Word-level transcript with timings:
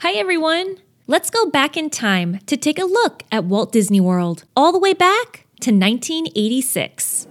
Hi, 0.00 0.12
everyone. 0.12 0.76
Let's 1.06 1.30
go 1.30 1.48
back 1.48 1.74
in 1.74 1.88
time 1.88 2.40
to 2.44 2.58
take 2.58 2.78
a 2.78 2.84
look 2.84 3.22
at 3.32 3.44
Walt 3.44 3.72
Disney 3.72 3.98
World, 3.98 4.44
all 4.54 4.70
the 4.70 4.78
way 4.78 4.92
back 4.92 5.46
to 5.60 5.70
1986. 5.70 7.26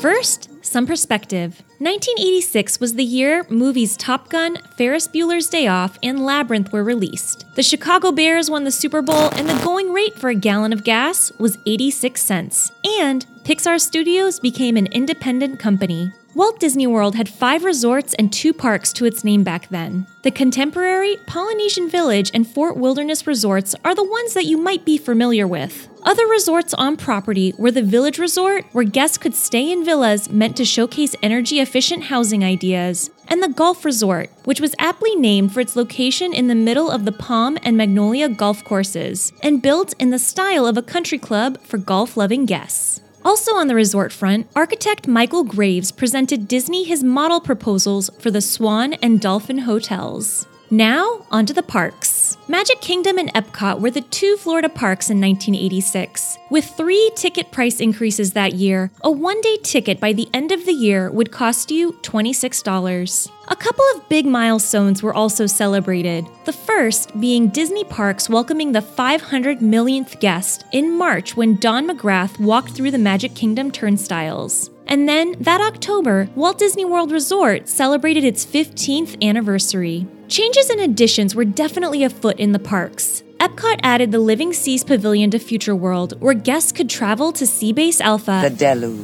First, 0.00 0.48
some 0.64 0.86
perspective. 0.86 1.62
1986 1.80 2.80
was 2.80 2.94
the 2.94 3.04
year 3.04 3.44
movies 3.50 3.94
Top 3.94 4.30
Gun, 4.30 4.56
Ferris 4.78 5.06
Bueller's 5.06 5.50
Day 5.50 5.66
Off, 5.66 5.98
and 6.02 6.24
Labyrinth 6.24 6.72
were 6.72 6.82
released. 6.82 7.44
The 7.56 7.62
Chicago 7.62 8.10
Bears 8.10 8.50
won 8.50 8.64
the 8.64 8.70
Super 8.70 9.02
Bowl, 9.02 9.28
and 9.34 9.46
the 9.46 9.62
going 9.62 9.92
rate 9.92 10.18
for 10.18 10.30
a 10.30 10.34
gallon 10.34 10.72
of 10.72 10.82
gas 10.82 11.30
was 11.38 11.58
86 11.66 12.22
cents. 12.22 12.72
And 13.00 13.26
Pixar 13.44 13.78
Studios 13.78 14.40
became 14.40 14.78
an 14.78 14.86
independent 14.86 15.58
company. 15.58 16.10
Walt 16.38 16.60
Disney 16.60 16.86
World 16.86 17.16
had 17.16 17.28
five 17.28 17.64
resorts 17.64 18.14
and 18.14 18.32
two 18.32 18.52
parks 18.52 18.92
to 18.92 19.04
its 19.04 19.24
name 19.24 19.42
back 19.42 19.70
then. 19.70 20.06
The 20.22 20.30
contemporary 20.30 21.16
Polynesian 21.26 21.90
Village 21.90 22.30
and 22.32 22.46
Fort 22.46 22.76
Wilderness 22.76 23.26
resorts 23.26 23.74
are 23.84 23.92
the 23.92 24.04
ones 24.04 24.34
that 24.34 24.44
you 24.44 24.56
might 24.56 24.84
be 24.84 24.98
familiar 24.98 25.48
with. 25.48 25.88
Other 26.04 26.28
resorts 26.28 26.72
on 26.74 26.96
property 26.96 27.54
were 27.58 27.72
the 27.72 27.82
Village 27.82 28.20
Resort, 28.20 28.66
where 28.70 28.84
guests 28.84 29.18
could 29.18 29.34
stay 29.34 29.72
in 29.72 29.84
villas 29.84 30.30
meant 30.30 30.56
to 30.58 30.64
showcase 30.64 31.16
energy 31.24 31.58
efficient 31.58 32.04
housing 32.04 32.44
ideas, 32.44 33.10
and 33.26 33.42
the 33.42 33.48
Golf 33.48 33.84
Resort, 33.84 34.30
which 34.44 34.60
was 34.60 34.76
aptly 34.78 35.16
named 35.16 35.52
for 35.52 35.58
its 35.58 35.74
location 35.74 36.32
in 36.32 36.46
the 36.46 36.54
middle 36.54 36.88
of 36.88 37.04
the 37.04 37.10
Palm 37.10 37.58
and 37.64 37.76
Magnolia 37.76 38.28
golf 38.28 38.62
courses, 38.62 39.32
and 39.42 39.60
built 39.60 39.92
in 39.98 40.10
the 40.10 40.20
style 40.20 40.68
of 40.68 40.76
a 40.76 40.82
country 40.82 41.18
club 41.18 41.60
for 41.62 41.78
golf 41.78 42.16
loving 42.16 42.46
guests. 42.46 43.00
Also 43.24 43.54
on 43.54 43.68
the 43.68 43.74
resort 43.74 44.12
front, 44.12 44.48
architect 44.54 45.08
Michael 45.08 45.44
Graves 45.44 45.90
presented 45.90 46.48
Disney 46.48 46.84
his 46.84 47.02
model 47.02 47.40
proposals 47.40 48.10
for 48.18 48.30
the 48.30 48.40
Swan 48.40 48.94
and 48.94 49.20
Dolphin 49.20 49.58
hotels. 49.58 50.46
Now, 50.70 51.24
onto 51.30 51.54
the 51.54 51.62
parks. 51.62 52.27
Magic 52.50 52.80
Kingdom 52.80 53.18
and 53.18 53.30
Epcot 53.34 53.78
were 53.78 53.90
the 53.90 54.00
two 54.00 54.38
Florida 54.38 54.70
parks 54.70 55.10
in 55.10 55.20
1986. 55.20 56.38
With 56.48 56.64
three 56.64 57.10
ticket 57.14 57.50
price 57.50 57.78
increases 57.78 58.32
that 58.32 58.54
year, 58.54 58.90
a 59.02 59.10
one 59.10 59.38
day 59.42 59.58
ticket 59.62 60.00
by 60.00 60.14
the 60.14 60.30
end 60.32 60.50
of 60.50 60.64
the 60.64 60.72
year 60.72 61.10
would 61.10 61.30
cost 61.30 61.70
you 61.70 61.92
$26. 62.00 63.30
A 63.48 63.56
couple 63.56 63.84
of 63.94 64.08
big 64.08 64.24
milestones 64.24 65.02
were 65.02 65.12
also 65.12 65.44
celebrated. 65.44 66.26
The 66.46 66.54
first 66.54 67.20
being 67.20 67.48
Disney 67.48 67.84
Parks 67.84 68.30
welcoming 68.30 68.72
the 68.72 68.80
500 68.80 69.60
millionth 69.60 70.18
guest 70.18 70.64
in 70.72 70.96
March 70.96 71.36
when 71.36 71.56
Don 71.56 71.86
McGrath 71.86 72.40
walked 72.40 72.70
through 72.70 72.92
the 72.92 72.98
Magic 72.98 73.34
Kingdom 73.34 73.70
turnstiles. 73.70 74.70
And 74.88 75.06
then 75.08 75.36
that 75.40 75.60
October, 75.60 76.30
Walt 76.34 76.58
Disney 76.58 76.84
World 76.84 77.12
Resort 77.12 77.68
celebrated 77.68 78.24
its 78.24 78.44
15th 78.44 79.22
anniversary. 79.22 80.06
Changes 80.28 80.70
and 80.70 80.80
additions 80.80 81.34
were 81.34 81.44
definitely 81.44 82.04
afoot 82.04 82.38
in 82.38 82.52
the 82.52 82.58
parks. 82.58 83.22
Epcot 83.38 83.78
added 83.84 84.10
the 84.10 84.18
Living 84.18 84.52
Seas 84.52 84.82
Pavilion 84.82 85.30
to 85.30 85.38
Future 85.38 85.76
World, 85.76 86.20
where 86.20 86.34
guests 86.34 86.72
could 86.72 86.90
travel 86.90 87.32
to 87.32 87.44
Seabase 87.44 88.00
Alpha 88.00 88.40
The 88.42 88.48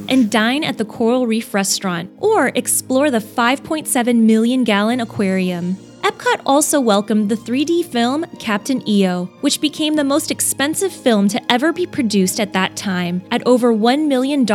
and 0.09 0.29
dine 0.29 0.63
at 0.63 0.77
the 0.77 0.83
Coral 0.83 1.25
Reef 1.25 1.53
restaurant, 1.53 2.11
or 2.17 2.49
explore 2.49 3.09
the 3.09 3.19
5.7 3.19 4.15
million 4.17 4.65
gallon 4.65 4.99
aquarium. 4.99 5.77
Epcot 6.05 6.39
also 6.45 6.79
welcomed 6.79 7.29
the 7.29 7.35
3D 7.35 7.83
film 7.83 8.27
Captain 8.37 8.87
EO, 8.87 9.25
which 9.41 9.59
became 9.59 9.95
the 9.95 10.03
most 10.03 10.29
expensive 10.29 10.93
film 10.93 11.27
to 11.27 11.41
ever 11.51 11.73
be 11.73 11.87
produced 11.87 12.39
at 12.39 12.53
that 12.53 12.75
time, 12.75 13.23
at 13.31 13.41
over 13.47 13.73
$1 13.73 14.07
million 14.07 14.45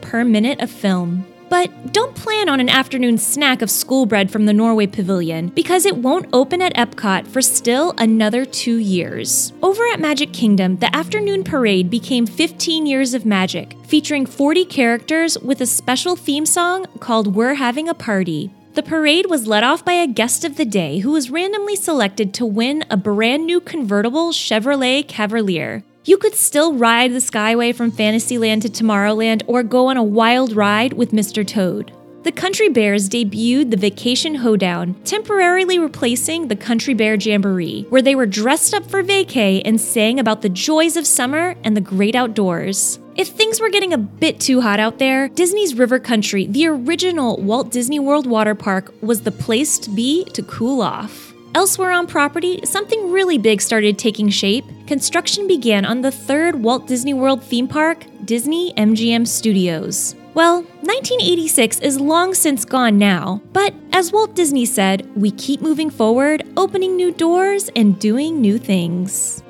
per 0.00 0.24
minute 0.24 0.60
of 0.60 0.68
film. 0.68 1.24
But 1.48 1.92
don't 1.92 2.16
plan 2.16 2.48
on 2.48 2.58
an 2.58 2.68
afternoon 2.68 3.16
snack 3.16 3.62
of 3.62 3.70
school 3.70 4.06
bread 4.06 4.28
from 4.28 4.46
the 4.46 4.52
Norway 4.52 4.88
Pavilion, 4.88 5.50
because 5.50 5.86
it 5.86 5.98
won't 5.98 6.26
open 6.32 6.60
at 6.60 6.74
Epcot 6.74 7.28
for 7.28 7.40
still 7.42 7.94
another 7.96 8.44
two 8.44 8.78
years. 8.78 9.52
Over 9.62 9.84
at 9.92 10.00
Magic 10.00 10.32
Kingdom, 10.32 10.78
the 10.78 10.94
afternoon 10.96 11.44
parade 11.44 11.90
became 11.90 12.26
15 12.26 12.86
Years 12.86 13.14
of 13.14 13.24
Magic, 13.24 13.76
featuring 13.86 14.26
40 14.26 14.64
characters 14.64 15.38
with 15.38 15.60
a 15.60 15.66
special 15.66 16.16
theme 16.16 16.44
song 16.44 16.86
called 16.98 17.36
We're 17.36 17.54
Having 17.54 17.88
a 17.88 17.94
Party. 17.94 18.50
The 18.78 18.84
parade 18.84 19.26
was 19.28 19.48
led 19.48 19.64
off 19.64 19.84
by 19.84 19.94
a 19.94 20.06
guest 20.06 20.44
of 20.44 20.54
the 20.54 20.64
day 20.64 21.00
who 21.00 21.10
was 21.10 21.30
randomly 21.30 21.74
selected 21.74 22.32
to 22.34 22.46
win 22.46 22.84
a 22.88 22.96
brand 22.96 23.44
new 23.44 23.58
convertible 23.58 24.30
Chevrolet 24.30 25.02
Cavalier. 25.08 25.82
You 26.04 26.16
could 26.16 26.36
still 26.36 26.74
ride 26.74 27.10
the 27.10 27.18
Skyway 27.18 27.74
from 27.74 27.90
Fantasyland 27.90 28.62
to 28.62 28.68
Tomorrowland 28.68 29.42
or 29.48 29.64
go 29.64 29.88
on 29.88 29.96
a 29.96 30.04
wild 30.04 30.54
ride 30.54 30.92
with 30.92 31.10
Mr. 31.10 31.44
Toad. 31.44 31.90
The 32.22 32.30
Country 32.30 32.68
Bears 32.68 33.08
debuted 33.08 33.72
the 33.72 33.76
Vacation 33.76 34.36
Hoedown, 34.36 34.94
temporarily 35.02 35.80
replacing 35.80 36.46
the 36.46 36.54
Country 36.54 36.94
Bear 36.94 37.16
Jamboree, 37.16 37.84
where 37.88 38.02
they 38.02 38.14
were 38.14 38.26
dressed 38.26 38.74
up 38.74 38.88
for 38.88 39.02
vacay 39.02 39.60
and 39.64 39.80
sang 39.80 40.20
about 40.20 40.42
the 40.42 40.48
joys 40.48 40.96
of 40.96 41.04
summer 41.04 41.56
and 41.64 41.76
the 41.76 41.80
great 41.80 42.14
outdoors. 42.14 43.00
If 43.18 43.30
things 43.30 43.60
were 43.60 43.68
getting 43.68 43.92
a 43.92 43.98
bit 43.98 44.38
too 44.38 44.60
hot 44.60 44.78
out 44.78 45.00
there, 45.00 45.26
Disney's 45.26 45.74
River 45.74 45.98
Country, 45.98 46.46
the 46.46 46.68
original 46.68 47.36
Walt 47.38 47.72
Disney 47.72 47.98
World 47.98 48.28
water 48.28 48.54
park, 48.54 48.94
was 49.00 49.22
the 49.22 49.32
place 49.32 49.76
to 49.80 49.90
be 49.90 50.22
to 50.26 50.42
cool 50.44 50.80
off. 50.80 51.34
Elsewhere 51.52 51.90
on 51.90 52.06
property, 52.06 52.60
something 52.64 53.10
really 53.10 53.36
big 53.36 53.60
started 53.60 53.98
taking 53.98 54.28
shape. 54.28 54.64
Construction 54.86 55.48
began 55.48 55.84
on 55.84 56.00
the 56.00 56.12
third 56.12 56.62
Walt 56.62 56.86
Disney 56.86 57.12
World 57.12 57.42
theme 57.42 57.66
park, 57.66 58.04
Disney 58.24 58.72
MGM 58.74 59.26
Studios. 59.26 60.14
Well, 60.34 60.62
1986 60.82 61.80
is 61.80 62.00
long 62.00 62.34
since 62.34 62.64
gone 62.64 62.98
now, 62.98 63.42
but 63.52 63.74
as 63.92 64.12
Walt 64.12 64.36
Disney 64.36 64.64
said, 64.64 65.10
we 65.16 65.32
keep 65.32 65.60
moving 65.60 65.90
forward, 65.90 66.44
opening 66.56 66.94
new 66.94 67.10
doors, 67.10 67.68
and 67.74 67.98
doing 67.98 68.40
new 68.40 68.58
things. 68.58 69.42